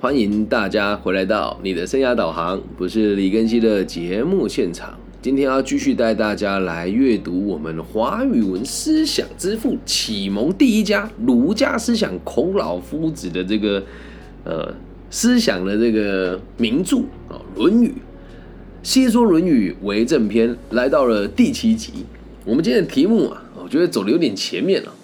[0.00, 4.96] 欢迎大家回来到你的生涯导航，不是李根熙的节目现场。
[5.20, 13.82] 今天要继续带大家来阅读我们华语文思想之父、启蒙第一家儒家思想孔老夫子的这个
[14.44, 14.72] 呃
[15.10, 17.88] 思想的这个名著啊，《论语》。
[18.84, 22.06] 先说《论语》为正篇，来到了第七集。
[22.44, 24.94] 我们今天的题目啊，我觉得走的有点前面了。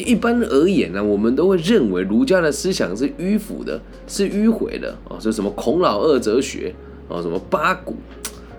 [0.00, 6.74] 一般而言呢，我们都会认为儒家的思想是迂腐的，是迂回的啊，是什么孔老二哲学
[7.10, 7.94] 啊，什么八股，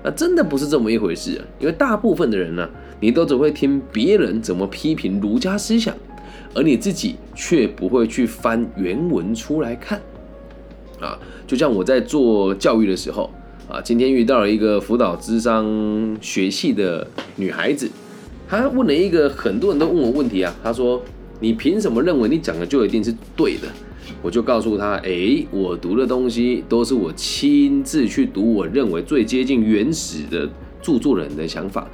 [0.03, 1.41] 啊，真的不是这么一回事啊。
[1.59, 5.95] 因为大部分的人呢，你都只会听别人怎么批评儒家思想，
[6.53, 9.99] 而你自己却不会去翻原文出来看
[10.99, 11.17] 啊。
[11.47, 13.27] 就像我在做教育的时候
[13.67, 17.89] 啊，今天遇到了一个辅导智商学系的女孩子，
[18.47, 21.01] 她问了一个很多人都问我问题啊，她说。
[21.39, 23.67] 你凭什么认为你讲的就一定是对的？
[24.21, 30.49] 我就告诉他，哎，我读的东西都是我亲自去读，我认为最接近原始的
[30.81, 31.89] 著作人的想法，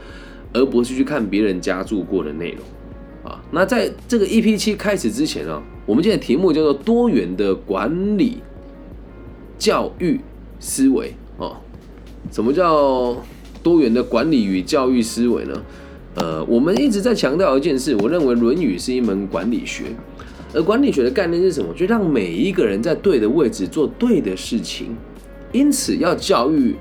[0.54, 3.32] 而不是去看别人加注过的内容。
[3.32, 8.38] 啊，那在这个 EP 七开始之前啊，我们今天题目叫做多元的管理
[9.58, 10.20] 教育
[10.60, 11.58] 思维哦。
[12.32, 13.18] 什么叫
[13.62, 15.62] 多元的管理与教育思维呢？
[16.16, 19.86] 呃，我们一直在强调一件事，我认为《论语》是一门管理学，
[20.54, 21.74] 而管理学的概念是什么？
[21.74, 24.96] 就让每一个人在对的位置做对的事情。
[25.52, 26.76] 因此，要教育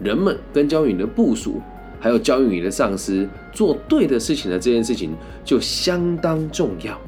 [0.00, 1.60] 人们，跟教育你的部属，
[2.00, 5.10] 还有教育你的上司做对的事情的这件事情，
[5.44, 7.00] 就相当重要。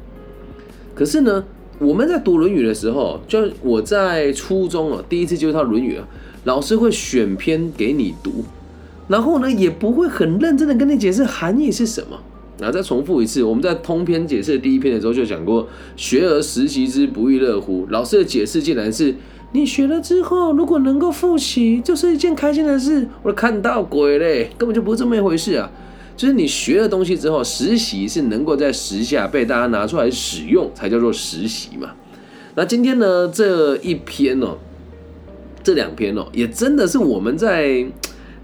[0.94, 1.44] 可是呢，
[1.80, 6.06] 我们在读《论语》的时候，就我在初中啊，第一次接触到《论语》啊，
[6.44, 8.44] 老师会选篇给你读。
[9.08, 12.18] 然后呢，也不会很认真的跟你解释含义是什么。
[12.56, 17.84] 然后再重复一次，我们在通篇解释第一篇的时候就讲过，学而时习之，不亦乐乎？
[17.90, 19.12] 老师的解释竟然是，
[19.52, 23.08] 你学了之后，如果能够复习，就是一件开心的事。
[23.24, 25.68] 我看到鬼嘞，根本就不是这么一回事啊！
[26.16, 31.90] 就是你学了东西之后，实习是能够在时下被大家拿出来使用，才叫做实习嘛。
[32.54, 34.56] 那今天呢，这一篇哦，
[35.64, 37.84] 这两篇哦，也真的是我们在。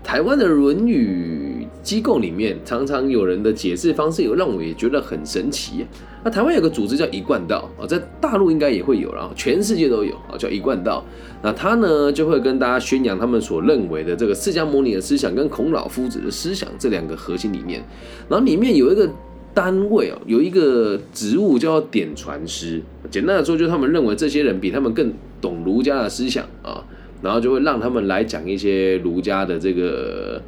[0.02, 5.86] 台湾的《论语》机构里面，常常有人的解释方式，有让我也觉得很神奇。
[6.24, 11.04] 那台湾有个组织叫一贯道啊，在大陆应该也会有，然后全世界都有啊，叫一贯道。
[11.42, 17.82] 那他呢，就会跟大家宣扬他们所认为的这个释迦牟尼的思想跟孔老夫子的思想这两个核心理念。
[18.28, 19.08] 然后里面有一个
[19.54, 22.82] 单位哦，有一个职务叫点传师。
[23.10, 26.84] 简单的说，就他们认为这些人比他们更懂儒家的思想啊。
[27.22, 30.40] 然后就会让他们来讲一些儒家的这个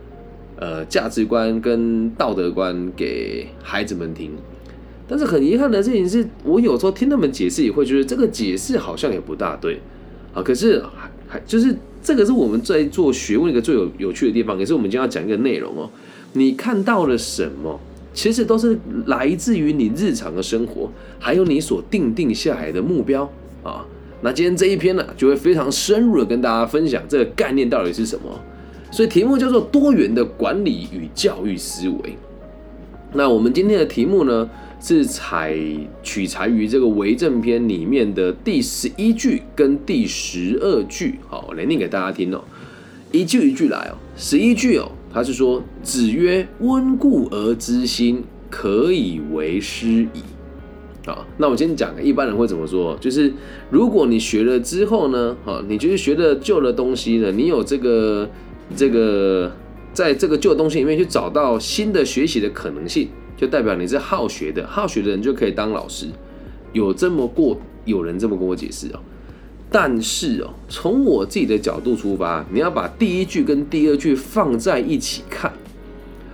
[0.57, 4.31] 呃价值观跟道德观给孩子们听，
[5.07, 9.81] 但是很遗憾的事情是，我有时候听他们解释也会觉得这个解释好像也不大对
[10.33, 10.43] 啊。
[10.43, 15.91] 可是还还就是这个是我们在做学问一个最有有趣的地方，也是我们今天要讲一个内容哦。
[16.33, 17.79] 你看到了什么，
[18.15, 23.31] 其实都是来自于你日常的生活，还有你所定定下来的目标
[23.63, 23.85] 啊。
[24.23, 28.41] 那今天这一篇呢，就会非常深入的跟大家分享这个概念到底是什么。
[28.91, 32.17] 所以题目叫做多元的管理与教育思维。
[33.15, 34.49] 那我们今天的题目呢，
[34.81, 35.57] 是采
[36.03, 41.17] 取材于这个为政篇里面的第十一句跟第十二句。
[41.29, 42.43] 好，我来念给大家听哦，
[43.11, 43.99] 一句一句来哦。
[44.17, 50.23] 十一句哦，他是说：“子曰，温故而知新，可以为师矣。”
[51.05, 52.97] 好，那我先讲，一般人会怎么说？
[53.01, 53.33] 就是
[53.71, 58.31] 如果你学了之后呢，好，你就是学的旧的东西呢，你有这个
[58.77, 59.51] 这个，
[59.93, 66.07] 在这个旧东西里面去找到新的学习的可能性，就代表你是好学的，好学的人就可以当老师。
[66.73, 69.01] 有这么过，有人这么跟我解释哦。
[69.71, 75.53] 但是哦，从我自己的角度出发，你要把第一句跟第二句放在一起看。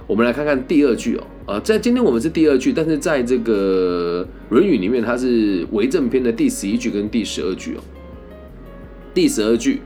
[0.09, 1.25] 我们来看看第二句哦。
[1.47, 7.81] 啊，在今天我们是第二句，但是在这个《论语》里面，它是为政篇的第十一句跟第十二句哦。
[9.15, 9.81] 第十二句，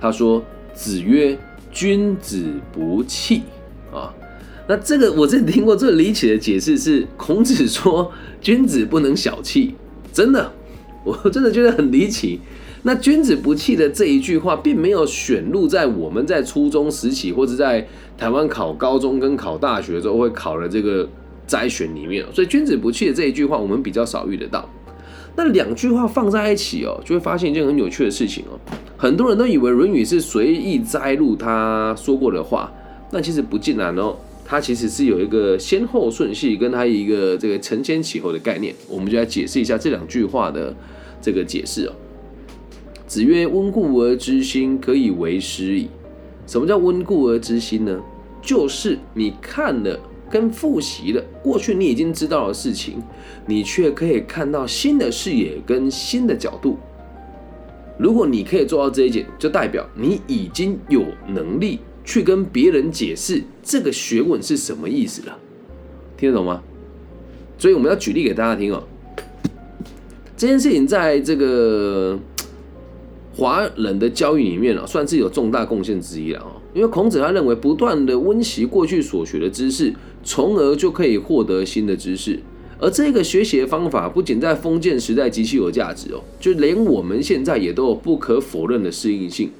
[0.00, 1.36] 他说：“子曰，
[1.72, 3.42] 君子不器。”
[3.92, 4.14] 啊，
[4.66, 9.74] 那这个我真的听过最离奇的解释是，孔子说君子不能小气，
[10.12, 10.52] 真的，
[11.04, 12.40] 我真的觉得很离奇。
[12.86, 21.08] 那“君子不器”的这一句话，并没有选入在我们在初中时期或者在台湾考高中跟考大学的时候会考的这个
[21.46, 24.68] 摘选里面，所以“君子不器”的这一句话，我们比较少遇得到。
[25.36, 28.58] 那两句话放在一起哦，就会发现一件很有趣的事情哦。
[28.96, 32.72] 很多人都以为《论语》是随意摘录他说过的话，
[33.10, 34.14] 那其实不尽然哦。
[34.46, 38.74] 它其实是有一个先后顺序，跟它一个这个承前启后的概念。
[38.88, 40.72] 我们就来解释一下这两句话的
[41.20, 41.92] 这个解释哦。
[43.06, 45.88] 子曰：“温故而知新，可以为师矣。”
[46.46, 48.00] 什么叫温故而知新呢？
[48.42, 49.98] 就是你看了
[50.30, 53.02] 跟复习了过去你已经知道的事情，
[53.46, 56.78] 你却可以看到新的视野跟新的角度。
[57.96, 65.38] 如果你可以做到这一点，就代表你已经有能力去跟别人解释这个学问是什么意思了。
[66.16, 66.62] 听得懂吗？
[67.56, 68.82] 所以我们要举例给大家听哦。
[70.36, 72.18] 这件事情在这个
[73.36, 76.62] 华人的教育里面啊，算是有重大贡献之一了哦。
[76.72, 79.92] 因为孔子他认为，不断的温习过去所学的知识，
[80.22, 82.38] 从而就可以获得新的知识。
[82.78, 89.50] 而这个学习的方法，不仅在封建时代极其有价值哦，就连我们现在也都有不可否认的适应性。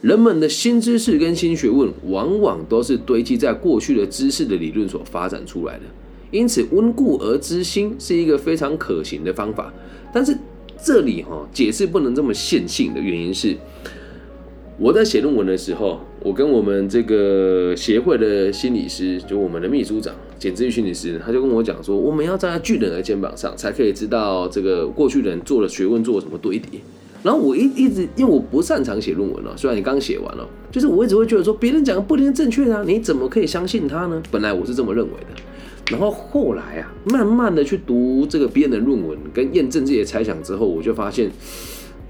[0.00, 5.82] 人们的新知识跟新学问，往往都是堆积在过去的知识的理论所发展出来的。
[6.30, 9.72] 因此，温故而知新是一个非常可行的方法。
[10.12, 10.36] 但是
[10.82, 13.56] 这里哈解释不能这么线性的原因是，
[14.78, 26.80] 我在写论文的时候，我跟我们这个协会的心理师，就我们的秘书长简志玉心理师，他就跟我讲说，我们要站在巨人的肩膀上，才可以知道这个过去人做的学问做了什么堆叠。
[27.22, 34.22] 然后我一一直因为我不擅长写论文了，虽然你刚写完了，就是我一直会觉得说，别人讲的不一定正确啊，你怎么可以相信他呢？
[34.30, 35.42] 本来我是这么认为的。
[35.90, 41.28] 然后后来啊，慢慢的去读这个别人的论文，跟验证自己的猜想之后，我就发现，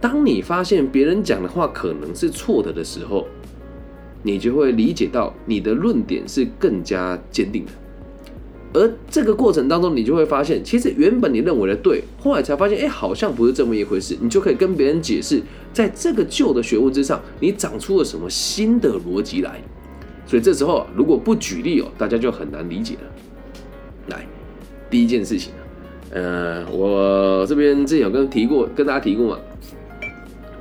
[0.01, 3.27] 当你发现别人讲的话可能是错的的时候，
[4.23, 7.73] 你就会理解到你的论点是更加坚定的。
[8.73, 14.17] 而这个过程当中，你就会发现，其实原本你认为的对，后来才发现，哎，好像不是这么一回事。
[14.21, 15.43] 你就可以跟别人解释，
[15.73, 19.61] 在这个旧的学问之上，你长出了什么新的逻辑来。
[20.25, 23.10] 所以这时候如果不举例哦，大家就很难理解了。
[24.91, 25.53] 第一件事情
[26.13, 29.39] 呃，我这边之前有跟提过，跟大家提过嘛，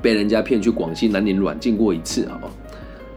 [0.01, 2.51] 被人家骗去广西南宁软禁过一次好。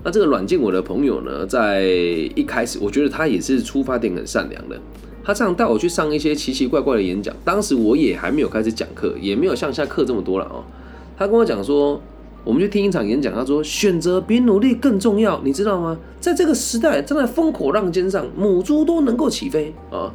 [0.03, 4.81] 那这个软禁我的朋友呢，在一开始，我觉得他也是出发点很善良的，
[5.23, 7.37] 他这样带我去上一些奇奇怪怪的演讲。
[7.45, 10.65] 当时我也还没有开始讲课，也没有像下课这么多了哦。
[11.19, 12.01] 他跟我讲说，
[12.43, 15.99] 我们去听一场演讲，他说选择比努力更重要，你知道吗？
[16.19, 20.11] 在这个时代，站在风口浪尖上，母猪都能够起飞啊。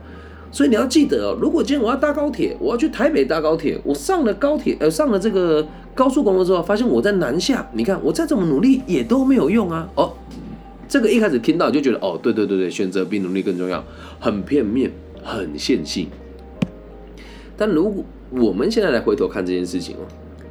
[0.51, 9.88] 所以你要记得哦，如果今天我要搭高铁，我要去台北搭高铁，我上了高铁，呃，上了这个高速公路之后，发现我在南下，你看我再怎么努力也都没有用啊。
[9.95, 10.13] 哦，
[10.88, 13.83] 这个一开始听到就觉得，哦，对对对对，选择比努力更重要，
[14.19, 14.91] 很片面，
[15.21, 16.07] 很线性。
[17.55, 20.01] 但如果我们现在来回头看这件事情哦，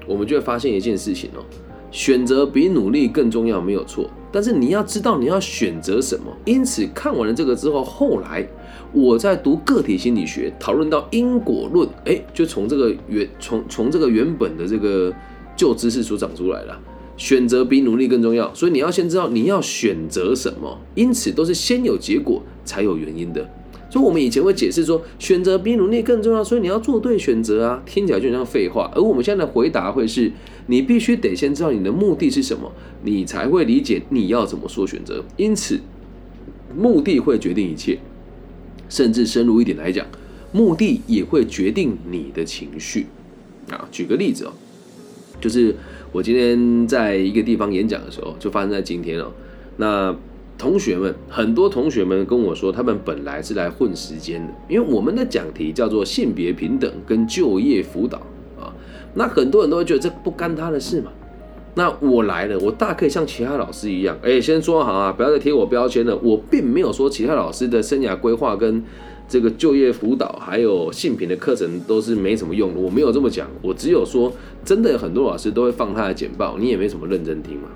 [0.06, 1.42] 我们就会发现一件事情哦，
[1.90, 6.24] 选择比努力更重要没有错，但是你要知道你要选择什么。
[6.44, 8.46] 因此看完了这个之后，后来。
[8.92, 15.12] 我在读个体心理学，讨论到因果论，哎，就从这个原从从这个原本的这个
[15.54, 16.80] 旧知识所长出来了。
[17.16, 20.78] 选择比努力更重要，所以你要先知道你要选择什么。
[20.94, 23.46] 因此都是先有结果才有原因的。
[23.90, 28.90] 所以我们以前会解释说，选择比努力更重要，所以你要做对选择啊，听起来就像废话。
[28.94, 30.30] 而我们现在的回答会是，
[30.66, 32.72] 你必须得先知道你的目的是什么，
[33.02, 35.24] 你才会理解你要怎么说选择。
[35.36, 35.80] 因此，
[36.76, 37.98] 目的会决定一切。
[38.88, 40.06] 甚至深入一点来讲，
[40.52, 43.06] 目的也会决定你的情绪
[43.68, 43.88] 啊。
[43.90, 44.52] 举个例子哦，
[45.40, 45.74] 就是
[46.12, 49.32] 我今天在一个地方演讲的时候，就发生在今天哦。
[49.78, 50.14] 那
[50.56, 58.24] 同学们，很多同学们跟我说，他们本来是来混时间的，因为我们的讲题叫做性别平等跟就业辅导。
[59.16, 61.10] 那很多人都会觉得这不干他的事嘛。
[61.74, 66.16] 那我来了，我大可以像其他老师一样，哎，先说好啊，不要再贴我标签了。
[66.22, 68.82] 我并没有说其他老师的生涯规划跟
[69.28, 73.46] 这个就业辅导还有性品的课程都是没什么用的，我没有这么讲。
[73.60, 74.32] 我只有说，
[74.64, 77.68] 真的有很多老师都会放他的简报，你也没什么认真听嘛。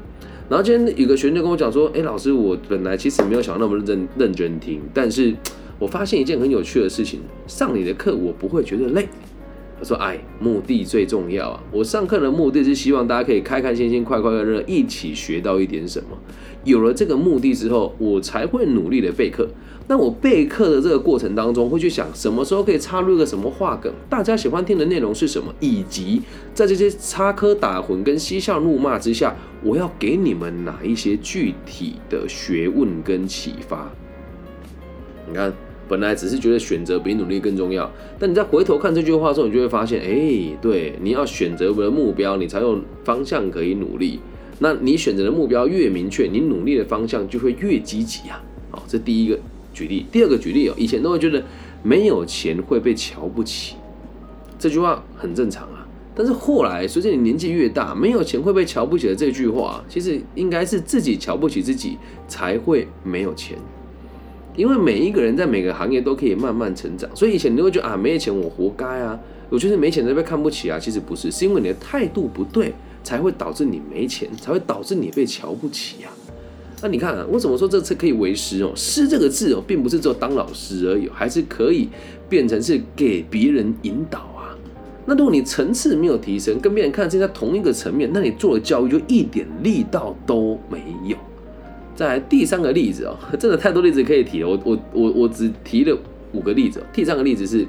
[0.48, 5.34] 然后今天有个学生就跟我讲说，哎，老师，我本来其实没有想那么认真认真听，但是
[5.78, 9.06] 我发现一件很有趣的事情，上你的课我不会觉得累。
[9.80, 11.62] 他说：“哎，目的最重要啊！
[11.72, 16.08] 我上课的目的是希望大家可以开开心心、快快乐乐，一起学到一点什么。
[16.64, 19.48] 有了这个目的之后，我才会努力的备课。
[19.88, 26.20] 那我备课的这个过程当中，会去想什么时候可以插入一个什么话梗，大家喜欢听的内容是什么，以及
[26.52, 29.34] 在这些插科打诨跟嬉笑怒骂之下，
[29.64, 33.90] 我要给你们哪一些具体的学问跟启发？
[35.26, 35.50] 你看。”
[35.90, 44.20] 本来只是觉得选择比努力更重要，但你再回头看这句话的时候，你就会发现，哎，对，你要选择的目标，你才有方向可以努力。
[44.60, 48.40] 那你选择的目标越明确，你努力的方向就会越积极啊。
[48.70, 49.36] 好，这第一个
[49.74, 50.06] 举例。
[50.12, 51.42] 第二个举例哦，以前都会觉得
[51.82, 53.74] 没有钱会被瞧不起，
[54.60, 55.88] 这句话很正常啊。
[56.14, 61.96] 但是后来随着你年纪越大，没有钱会被瞧不起的这句话，其实应该是自己瞧不起自己
[62.28, 63.58] 才会没有钱。
[64.56, 70.78] 因为每一个人在每个行业都可以慢慢成长，所以以前你会觉得啊，没钱我活该啊，我觉得没钱就被看不起啊。
[70.78, 76.10] 其实不是，是因为你的态度不对，才会导致你没钱，才会导致你被瞧不起啊。
[76.82, 78.72] 那你看啊，为什么说这次可以为师哦？
[78.74, 81.88] 师这个字哦，并不是只有当老师而已，还是可以
[82.28, 84.56] 变成是给别人引导啊。
[85.06, 91.16] 那如果你层次没有提升，跟别人看是在同一个层面，那你做的教育就一点力道都没有。
[92.00, 94.48] 在第三个例子哦， 真的太多例子可以提了。
[94.48, 95.94] 我我我我只提了
[96.32, 96.82] 五个例子。
[96.94, 97.66] 第三个例子是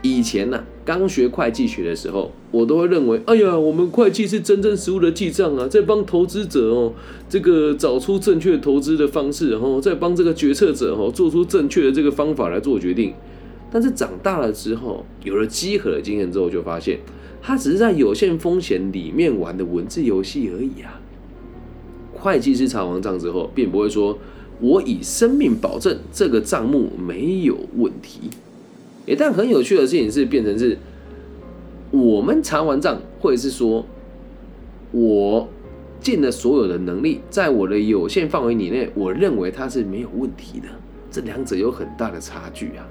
[0.00, 6.94] 以前呢，刚学会计学的时候，我都会认为，哎呀，我们会计是真正实物的记账啊，在帮投资者哦，
[7.28, 13.12] 这个找出正确投资的方式，然后再帮这个决策者哦，做出正确的这个方法来做决定。
[13.70, 16.98] 但是长大了之后，有了积合的经验之后，就发现，
[17.42, 20.98] 它只是在有限风险里面玩的文字游戏而已啊。
[22.20, 24.18] 会计师查完账之后，并不会说
[24.60, 28.30] “我以生命保证这个账目没有问题”。
[29.06, 30.76] 诶，但很有趣的事情是，变成是
[31.90, 33.84] 我们查完账，或者是说
[34.92, 35.48] 我
[36.00, 40.66] 尽了所有的能力，在我的有限范围以内，我认为它是没有问题的。
[41.10, 42.86] 这两者有很大的差距啊。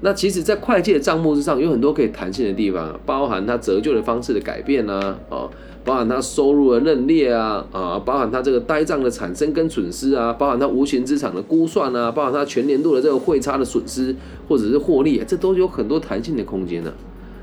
[0.00, 5.50] 那其实，在会计的账目之上，有很多可以弹性的地方，包含它折旧的方式的改变啊，哦。
[5.84, 14.12] 包含它收入的认列啊啊，包含它这个呆账的产生跟损失啊，包含它无形资产的估算啊，包含它全年度的这个汇差的损失
[14.48, 16.92] 或者是获利，这都有很多弹性的空间呢。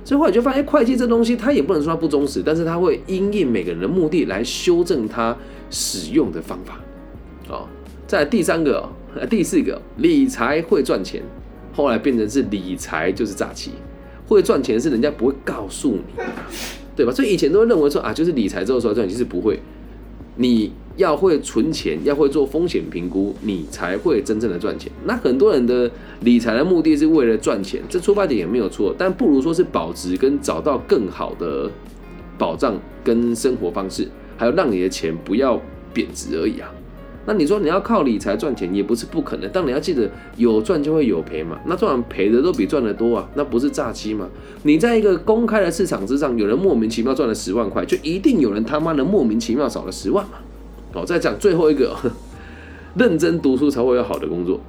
[0.04, 5.34] 所以后来就发现，会计这东西它也不能说它不忠实，但是它会因应每个人的目的来修正它
[5.70, 6.78] 使用的方法。
[7.48, 7.66] 哦，
[8.06, 8.84] 在第三个、
[9.30, 11.24] 第四个，理财会赚钱，
[11.74, 13.72] 后来变成是理财就是诈欺，
[14.28, 16.24] 会赚钱是人家不会告诉你。
[16.96, 17.12] 对吧？
[17.12, 19.60] 所以以前都会认为说啊，就是理财之后说赚钱，其实不会。
[20.36, 24.92] 你要会存钱，要会做风险评估，你才会真正的赚钱。
[25.06, 25.90] 那很多人的
[26.22, 31.70] 理财的目的是为了赚钱，这出发点也没有错，但不如说是保值跟找到更好的
[32.38, 35.60] 保障跟生活方式，还有让你的钱不要
[35.94, 36.72] 贬值而已啊。
[37.26, 41.58] 那你说你要靠理财赚钱也不是不可能，但你要记得有赚就会有赔嘛。
[41.66, 44.28] 那赚赔的都比赚的多啊，那不是诈欺吗？
[44.64, 50.34] 你在一个公开的市场之上，有人莫名其妙赚了十万块，就一定有人他妈的莫名其妙少了十万嘛。
[50.92, 51.96] 好，再讲最后一个，
[52.96, 54.60] 认真读书才会有好的工作。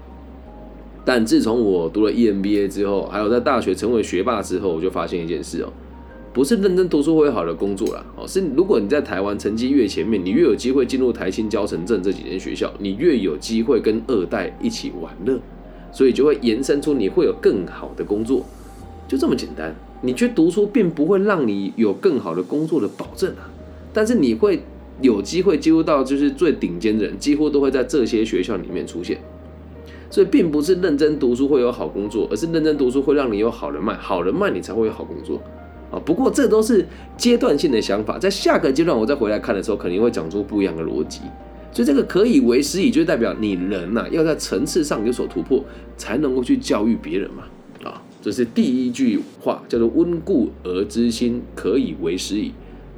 [1.04, 5.72] 但自从我读了 EMBA 之后，还有在大学成为学霸之后，我就发现一件事哦。
[6.34, 15.38] 不是认真读书会有好的工作啦，哦，是如果你在台湾成绩越前面，你越有机会进入台新交城镇这几间学校，你越有机会跟二代一起玩乐，
[15.92, 18.44] 所以就会延伸出你会有更好的工作，
[19.06, 19.72] 就这么简单。
[20.02, 23.48] 你去读书并不会让你有更好的工作的保证啊，
[23.92, 24.60] 但是你会
[25.00, 29.20] 有机会接触到就是最顶尖的人，几乎都会在这些学校里面出现，
[30.10, 35.40] 所以并不是认真读书会有好工作，而是认真读书会让你有好人脉，好人脉你才会有好工作。
[35.94, 36.84] 啊，不过这都是
[37.16, 41.20] 阶段性的想法，在下个阶段我再回来看的时候，肯定会讲出不一样的逻辑。
[41.70, 45.64] 所以这个可以为师矣，就代表你人呐要在层次上有所突破，
[45.96, 47.44] 才能够去教育别人嘛。
[47.84, 52.52] 啊，这是第一句话，叫做温故而知新，可以为师矣。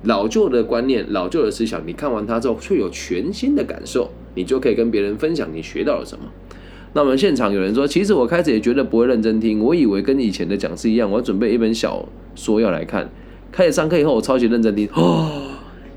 [0.05, 6.25] 老旧的观念、老旧的思想，你看完它之后，却有全新的感受，你就可以跟别人分享你学到了什么。
[6.97, 12.03] 那我们现场有人说，其实我开始也觉得不会认真听，我以为跟以前的讲师一样，我要准备一本小
[12.35, 13.07] 说要来看。
[13.53, 14.89] 开始上课以后，我超级认真听。
[14.97, 15.31] 哦，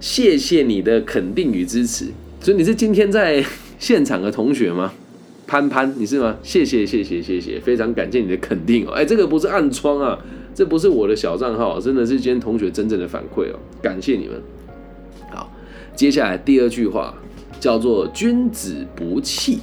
[0.02, 2.08] 谢谢你的肯定与支持。
[2.42, 3.42] 所以你是今天在
[3.80, 4.92] 现场的同学吗？
[5.48, 6.36] 潘潘，你是吗？
[6.44, 8.92] 谢谢谢谢谢谢，非常感谢你的肯定哦。
[8.92, 10.20] 哎，这个不是暗疮啊，
[10.54, 14.36] 这不是我的小账号，真的是今天同学真正的反馈哦，感谢你们。
[15.32, 15.50] 好，
[15.96, 17.16] 接下来第二句话
[17.58, 19.60] 叫做“君子不器”。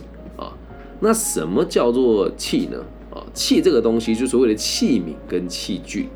[1.06, 2.78] 那什么叫做器呢？
[3.14, 6.08] 啊，器这个东西就所谓的器皿跟器具。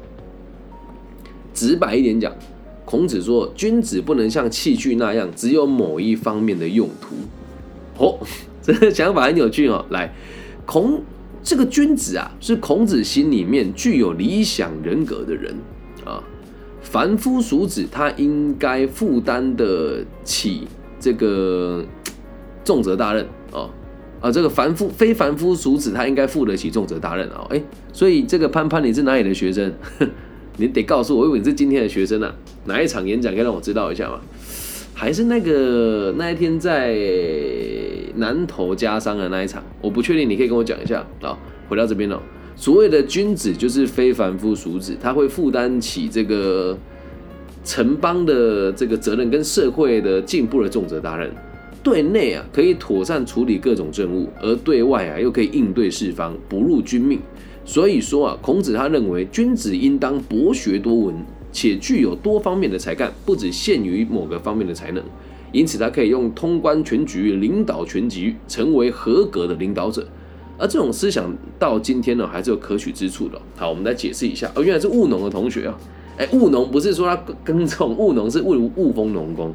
[1.54, 2.34] 直白一点讲，
[2.84, 7.14] 孔子说，君子不能像器具那样只有某一方面的用途。
[8.04, 8.18] 哦，
[8.60, 9.86] 这个想法很有趣哦。
[9.90, 10.12] 来，
[10.66, 11.00] 孔
[11.40, 15.54] 这个君子啊，是孔子心里面具有理想人格的人
[16.04, 16.20] 啊。
[16.82, 20.66] 凡夫俗子他应该负担得起
[20.98, 21.84] 这个
[22.64, 23.24] 重责大任
[24.20, 24.30] 啊。
[24.30, 27.46] 这个凡夫非凡夫俗子，他应该负得起重责大任啊！
[27.50, 27.62] 哎，
[27.92, 29.72] 所以这个潘潘，你是哪里的学生？
[30.56, 32.34] 你得告诉我，以为你是今天的学生呢？
[32.66, 34.20] 哪一场演讲可以让我知道一下吗？
[34.92, 36.94] 还是那个那一天在
[38.16, 39.62] 南投家商的那一场？
[39.80, 41.38] 我不确定，你可以跟我讲一下啊。
[41.68, 42.20] 回到这边了，
[42.56, 46.76] 所谓的君子就是非凡夫俗子，他会负担起这个
[47.64, 51.30] 城邦的这个责任跟社会的进步的重责大任。
[51.82, 57.18] 对内啊，可以妥善处理各种政务；而对外啊，又可以应对四方，不入君命。
[57.64, 61.14] 所以说啊，孔子他认为，君子应当博学多闻，
[61.52, 65.02] 且具有多方面的才干，不只限于某个方面的才能。
[65.52, 70.06] 因此，他可以用通关全局、领导全局，成为合格的领导者。
[70.58, 73.40] 而这种思想到今天呢，还是有可取之处的。
[73.56, 74.50] 好，我们来解释一下。
[74.54, 75.78] 哦，原来是务农的同学啊。
[76.20, 79.54] 哎，务农不是说他耕种，务农是务务丰农工。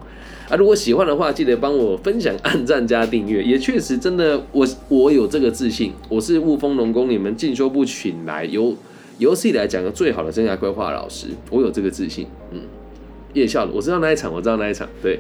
[0.50, 3.44] 啊，如果喜欢的话，记得帮我分享、按赞加订阅。
[3.44, 8.76] 也确实，真的，我我有这个自信，我是雾峰农工，你们进修部请来有
[9.20, 12.26] 有史以来讲的最好的生涯规划老师，我有这个自信。
[12.52, 12.62] 嗯，
[13.34, 15.20] 夜校的，我知道那一场，我知道那一场，对，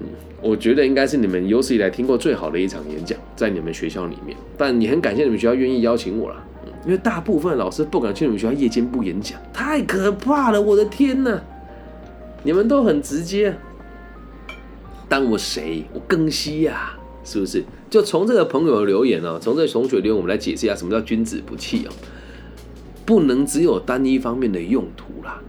[0.00, 0.06] 嗯，
[0.40, 4.34] 我觉得应该是你们有史以来听过最好的一场演讲，在你们学校里面。
[4.56, 6.46] 但也很感谢你们学校愿意邀请我了，
[6.84, 11.40] 因为大部分老师不敢去你们学校夜间部演讲，太可怕了，我的天呐，
[12.42, 13.54] 你们都很直接。
[15.08, 15.84] 当我谁？
[15.92, 16.92] 我更西呀，
[17.24, 17.64] 是不是？
[17.90, 21.92] 就从这个朋友的留言哦，从这个同学留言，我们来解释一下什么叫君子不器哦。
[23.04, 25.42] 不能只有单一方面的用途啦。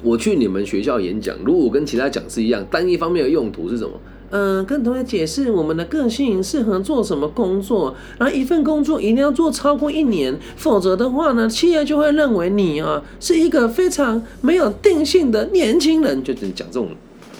[0.00, 4.00] 我去你们学校演讲，如果跟其他讲师一样，单一方面的用途是什么？
[4.34, 16.88] 嗯，跟同学解释我们的个性适合做什么工作，然后一份工作一定要做超过一年，否则的话呢，企业就会认为你啊是一个非常没有定性的年轻人，就只讲这种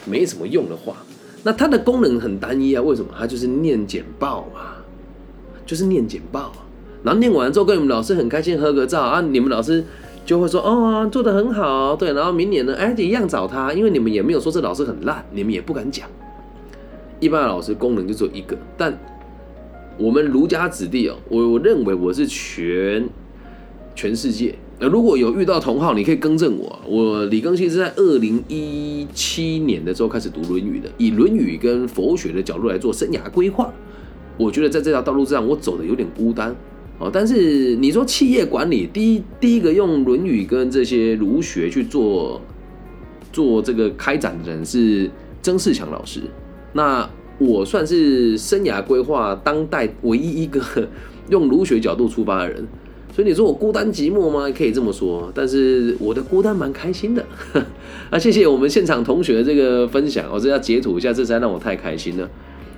[0.04, 0.94] 没什么用的话。
[1.44, 3.08] 那它的功能很单一啊，为什么？
[3.18, 4.74] 它就是念简报嘛，
[5.64, 6.52] 就是念简报。
[7.02, 9.82] 然后念完之后，跟你们老师很开心合个照啊，你们老师
[10.24, 16.06] 就会说：“哦，做的很好。”对，然后明年呢，哎，一样找他，因为你们也没有说这老师很烂，你们也不敢讲。
[17.22, 18.98] 一般的老师功能就只有一个，但
[19.96, 23.08] 我们儒家子弟哦，我我认为我是全
[23.94, 24.56] 全世界。
[24.80, 26.80] 那如果有遇到同号，你可以更正我。
[26.84, 33.72] 我李庚希是在二零一七年的时候开始读《论语》的，以《论语》跟佛学的角度来做生涯规划。
[34.36, 36.52] 我觉得在这条道路上，我走的有点孤单
[36.98, 37.08] 哦。
[37.12, 42.40] 但是你说企业管理，第一第一个用《论语》跟这些儒学去做
[43.32, 45.08] 做这个开展的人是
[45.40, 46.22] 曾仕强老师。
[46.72, 47.08] 那
[47.38, 50.60] 我算是生涯规划当代唯一一个
[51.30, 52.66] 用儒学角度出发的人。
[53.14, 54.50] 所以你说我孤单寂寞吗？
[54.56, 57.22] 可以这么说，但是我的孤单蛮开心的。
[58.08, 62.26] 啊，谢谢我们现场同学的这个分享，我这要截图一下，这才让我太开心了。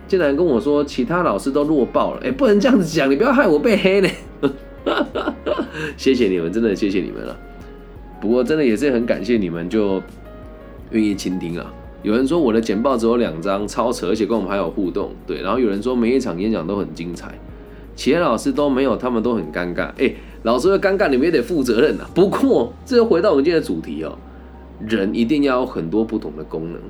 [0.08, 4.08] 竟然跟我说其他老师都弱爆了，哎，不能这样子讲，你不要害我被黑呢。
[5.96, 7.38] 谢谢你们，真的谢谢你们了。
[8.20, 10.02] 不过真的也是很感谢你们，就
[10.90, 11.72] 愿意倾听啊。
[12.04, 15.10] 有人说我的简报只有两张，超扯，而且跟我们还有互动。
[15.26, 17.32] 对，然后有人说每一场演讲都很精彩。
[17.96, 19.90] 其他老师都没有，他们都很尴尬。
[19.96, 20.12] 哎，
[20.42, 22.04] 老师的尴尬，你们也得负责任呐。
[22.14, 24.18] 不过，这又回到我们今天的主题哦，
[24.86, 26.80] 人一定要有很多不同的功能。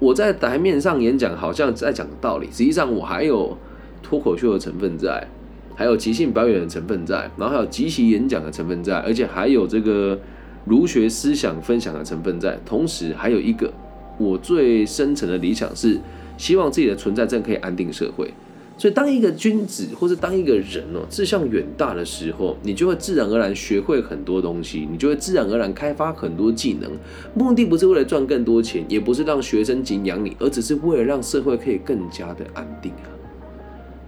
[0.00, 3.56] 我在台面上演讲，好像在讲道理，实际上我还有
[4.02, 5.28] 脱口秀的成分在，
[5.76, 10.18] 还有即兴表演的成分在，然后还有即席演讲的成分在，而且还有这个
[10.64, 12.58] 儒学思想分享的成分在。
[12.66, 13.72] 同时，还有一个
[14.18, 15.98] 我最深层的理想是，
[16.36, 18.32] 希望自己的存在证可以安定社会。
[18.76, 26.90] 所以，当一个君子或是当一个人哦志向远大的时候，你就会自然而然学会很多东西，你就会自然而然开发很多技能。
[27.34, 33.06] 目的不是为了赚更多钱，也不是让学生敬仰你，而只是为了让社会可以更加的安定啊。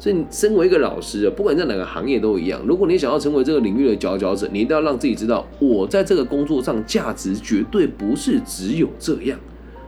[0.00, 2.60] 所以，你身为一个老师啊，不管在哪个行业都一样。
[2.66, 9.38] 如果你想要成为这个领域的佼佼者，你一定要让自己知道，我在这个工作上价值绝对不是只有这样。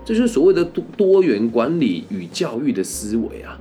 [0.09, 3.61] 这就是所谓的多多元管理与教育的思维啊。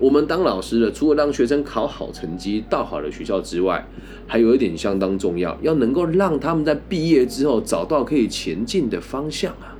[0.00, 3.86] 我们当老师的，除了让学生考好成绩到好的学校之外，
[4.26, 9.78] 还有一点相当重要，要能够让他们在毕业之后找到可以前进的方向啊。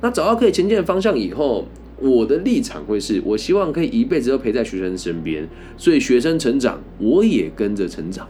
[0.00, 1.66] 那找到可以前进的方向以后，
[2.00, 5.46] 我的立场会是我希望可以一辈子都陪在学生身边，
[5.76, 8.26] 所以学生成长，我也跟着成长。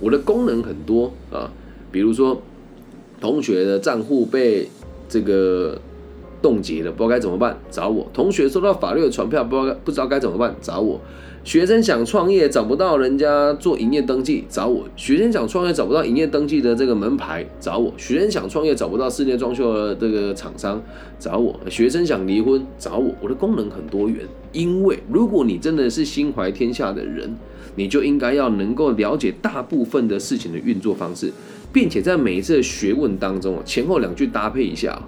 [0.00, 1.52] 我的功能很多啊，
[1.92, 2.40] 比如说
[3.20, 4.66] 同学的账户被
[5.06, 5.78] 这个。
[6.46, 8.06] 冻结了，不知道该怎么办，找我。
[8.14, 11.00] 同学收到法律的传票，不知道不知道该怎么办，找我。
[11.42, 14.84] 学生想创业，找不到人家做营业登记，找我。
[14.94, 17.92] 学生想创业，找不到营业登记的这个门牌，找我。
[17.96, 20.80] 学生想创业，找不到室内装修的这个厂商，
[21.18, 21.58] 找我。
[21.68, 23.12] 学生想离婚，找我。
[23.20, 27.36] 我的功能很多元，因为如果你真的是心怀天下的人，
[27.74, 31.32] 你就应该要能够了解大部分的事情的运作方式，
[31.72, 35.00] 并且在每一次的学问当中啊前后两句搭配一下。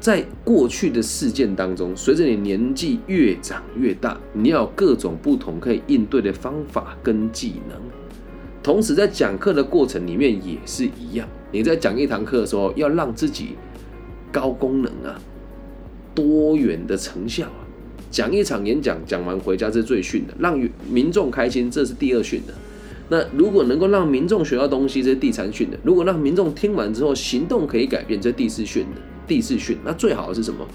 [0.00, 7.78] 在过去的事件当中，随着你年纪越长越大，你要有各种不同可以应对的方法跟技能。
[8.62, 13.50] 同时，在讲课的过程里面也是一样，你在讲一堂课的时候，要让自己
[14.32, 15.20] 高功能啊，
[16.14, 17.68] 多元的成效啊。
[18.10, 20.58] 讲一场演讲，讲完回家是最训的，让
[20.90, 22.54] 民众开心，这是第二训的。
[23.10, 29.00] 那如果能够让民众学到东西，这是第三训的；如果让民众听完之后行动可以改变，这第四训的。
[29.30, 30.66] 第四训，那最好的是什么？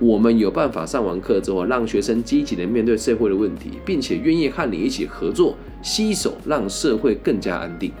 [0.00, 7.92] 我们有办法上完课之后，让学生积极的面对社会的问题，并且愿意和你一起合作，携手让社会更加安定。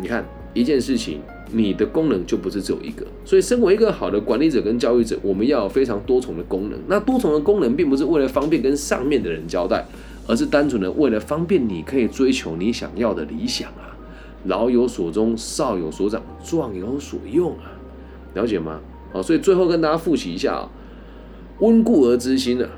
[0.00, 1.18] 你看一件事情，
[1.50, 3.04] 你的功能就不是只有一个。
[3.24, 6.78] 所以，身为一个好的管理者跟教育者，我们要有非常多重的功能。
[6.86, 9.84] 那多重的功能，并不是为了方便跟上面的人交代。
[10.28, 13.96] 而是单纯的为了方便你，可以追求你想要的理想啊！
[14.44, 17.72] 老有所终，少有所长，壮有所用啊！
[18.38, 18.78] 了解吗？
[19.12, 20.70] 好，所以最后跟大家复习一下啊，
[21.64, 22.68] 《温故而知新》啊，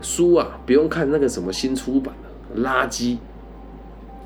[0.00, 3.18] 书啊，不用看那个什么新出版的垃圾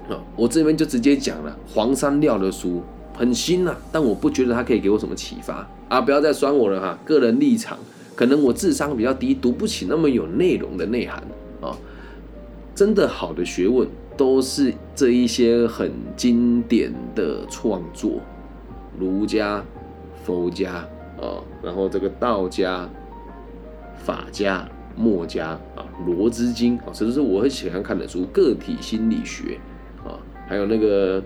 [0.08, 6.00] 啊，我这边就直接讲了，黄山料的书很新呐，但我不觉得它可以给我什么启发啊！
[6.00, 7.76] 不要再酸我了哈，个人立场，
[8.14, 11.22] 可能我智商比较低，读不起那么有内容的内涵
[11.60, 11.76] 啊。
[12.74, 18.12] 真的好的学问都是这一些很经典的创作，
[18.98, 19.62] 儒家、
[20.24, 20.86] 佛家
[21.20, 22.88] 啊，然后这个道家、
[23.96, 28.24] 法家、墨家啊，《罗织经》啊，这都是我很喜欢看的书。
[28.32, 29.58] 个体心理学
[30.04, 31.22] 啊，还有那个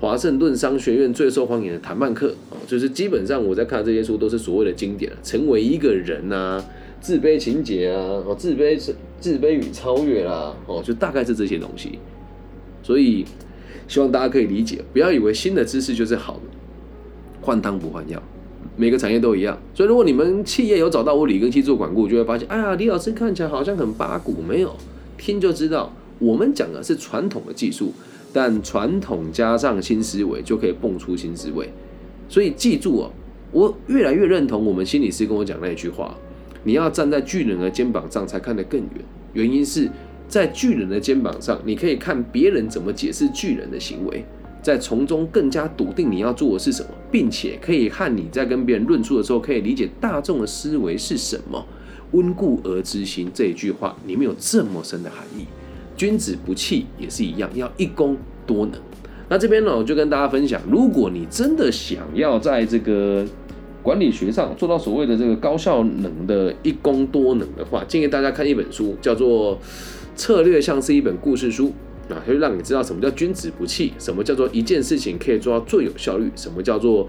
[0.00, 6.64] 华盛顿商学院最受欢迎的谈判课啊，就是基本上我在看这些书都是所谓的经典成为一个人呐。
[7.00, 12.00] 自卑情节啊，哦，自卑是自卑与超越啦，哦，就大概是这些东西。
[12.82, 13.24] 所以
[13.86, 16.40] 希望大家可以理解，不要以为新的知识就是好的，
[17.40, 18.22] 换汤不换药，
[18.76, 19.58] 每个产业都一样。
[19.74, 24.74] 所以如果你们企业有找到我李根熙做管顾，就会发现，哎呀，李老师看起来好像很八股，没有
[25.16, 27.92] 听就知道，我们讲的是传统的技术，
[28.32, 31.68] 但传统加上新思维就可以蹦出新思维。
[32.28, 33.10] 所以记住哦，
[33.52, 36.14] 我越来越认同我们心理师跟我讲那一句话。
[36.64, 38.90] 你要站在巨人的肩膀上才看得更远，
[39.32, 39.88] 原因是
[40.28, 44.24] 在巨人的肩膀上，你可以看别人怎么解释巨人的行为，
[44.68, 51.64] 在从中更加笃定你要做的是什么，并且可以和你在跟别人论述的时候，可以理解大众的思维是什么。
[52.12, 55.46] 温故而知新这一句话里面有这么深的含义。
[55.96, 58.14] 君子不器也是一样，要一功
[58.46, 58.74] 多能。
[59.30, 63.24] 那这边呢，我就跟大家分享，如果你真的想要在这个。
[63.80, 69.56] 管理学上做到所谓的这个高效能的一功多能的话，建议大家看一本书，叫做
[70.14, 71.68] 《策略像是一本故事书》
[72.08, 77.08] 啊，会让你知道什么叫君子不器，什么叫做一件事情可以做到最有效率，什么叫做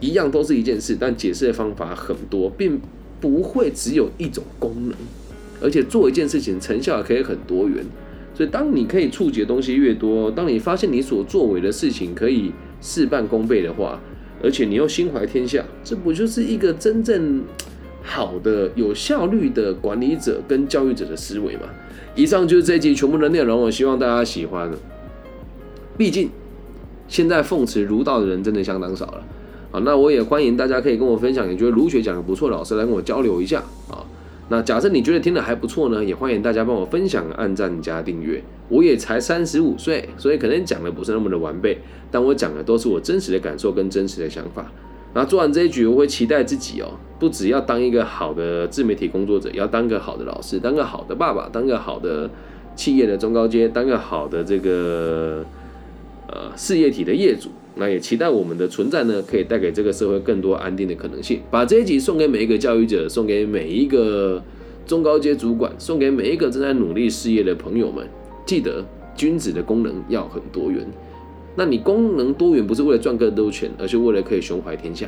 [0.00, 2.80] 一样都是一件事，但解释的方法很多，并
[3.20, 4.94] 不会只有一种功能，
[5.60, 7.84] 而且做一件事情成效也可以很多元。
[8.34, 14.00] 所以，当你可以触及的东西越多，当你发现你所作为的事情可以事半功倍的话，
[14.42, 17.42] 而且你又心怀天下，这不就是一个真正
[18.02, 21.62] 好的、有效率的管理者跟教育者的思维嘛？
[22.14, 24.70] 以上就是这一集全部的内容，我希望大家喜欢。
[25.96, 26.28] 毕竟
[27.06, 29.24] 现在奉持儒道的人真的相当少了
[29.70, 34.04] 啊，那我也欢迎大家可以跟我分享，你觉得儒学讲的不错，老师来跟我交流一下啊。
[34.48, 38.42] 那假设你觉得听的还不错呢，也欢迎大家帮我分享、按赞加订阅。
[38.68, 41.78] 我也才三十五岁，所以可能讲的不是那么的完备，
[42.10, 44.70] 但我讲的都是我真实的感受跟真实的想法。
[45.14, 52.30] 然后做完这一局，我会期待自己哦，不只要当一个好的自媒体工作者，要当个好的老师，当个好的爸爸，当个好的
[52.74, 55.44] 企业的中高阶，当个好的这个
[56.28, 57.50] 呃事业体的业主。
[57.74, 61.40] 那也期待我们的存在呢，可以带给这个社会更多安定的可能性。
[61.50, 64.42] 把这一集送给每一个教育者，送给每一个
[64.86, 68.06] 中高阶主管，送给每一个正在努力事业的朋友们。
[68.44, 70.86] 记得，君子的功能要很多元。
[71.54, 75.06] 那你功能多元，不是为了赚更多钱，而是为了可以胸怀天下。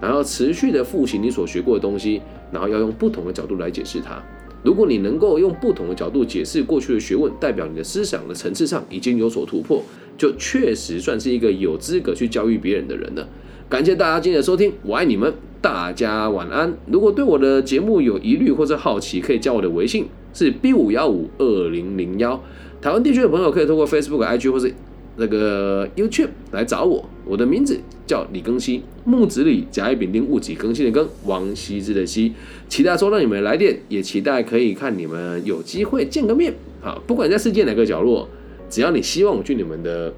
[0.00, 2.20] 然后持续的复习你所学过的东西，
[2.52, 4.22] 然后要用不同的角度来解释它。
[4.62, 9.82] 如果你能够用不同的角度解释过去的学问，代表你的思想的层次上已经有所突破。
[10.18, 13.28] 就确实算是一个有资格去教育别人的人了。
[13.68, 16.72] 感谢大家今天的收听，我爱你们，大家晚安。
[16.86, 22.42] 如果对我的节目有疑虑或者好奇，可以加我的微信是 B 五幺五二零零幺。
[22.80, 24.72] 台湾地区的朋友可以通过 Facebook、IG 或是
[25.16, 27.08] 那个 YouTube 来找我。
[27.24, 32.32] 我的名字叫李更新，木子李，甲乙丙丁戊己更新的更，王羲之的羲。
[32.68, 36.54] 期待收到你们的来电，也期待可以看你们有机会见个面。
[36.80, 38.28] 好，不管在世界哪个角落。
[38.68, 40.12] 只要你希望我去你们的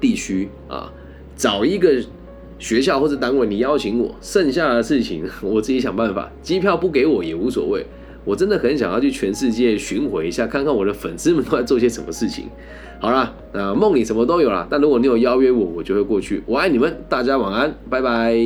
[0.00, 0.92] 地区啊，
[1.36, 2.00] 找一个
[2.60, 6.30] 学校或者单位，你邀请我，剩下的事情 我自己想办法。
[6.40, 7.84] 机票不给我也无所谓，
[8.28, 12.44] 我真的很想要去全世界巡回一下，看看我的粉丝们都在做些什么事情。
[13.00, 16.42] 好啦，那梦里什么都有啦，但如果你有邀约我，我就会过去。
[16.44, 18.36] 我爱你们，大家晚安，拜拜。